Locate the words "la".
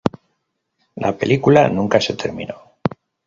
0.95-1.15